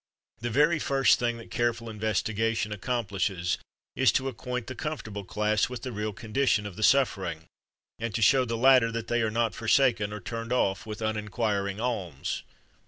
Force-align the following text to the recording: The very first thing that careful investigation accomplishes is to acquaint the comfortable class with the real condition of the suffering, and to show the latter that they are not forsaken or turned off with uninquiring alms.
The 0.39 0.49
very 0.49 0.79
first 0.79 1.19
thing 1.19 1.37
that 1.37 1.51
careful 1.51 1.87
investigation 1.87 2.71
accomplishes 2.71 3.59
is 3.95 4.11
to 4.13 4.29
acquaint 4.29 4.65
the 4.65 4.73
comfortable 4.73 5.23
class 5.23 5.69
with 5.69 5.83
the 5.83 5.91
real 5.91 6.11
condition 6.11 6.65
of 6.65 6.75
the 6.75 6.81
suffering, 6.81 7.45
and 7.99 8.11
to 8.15 8.21
show 8.23 8.43
the 8.43 8.57
latter 8.57 8.91
that 8.91 9.09
they 9.09 9.21
are 9.21 9.29
not 9.29 9.53
forsaken 9.53 10.11
or 10.11 10.19
turned 10.19 10.51
off 10.51 10.87
with 10.87 11.03
uninquiring 11.03 11.79
alms. 11.79 12.41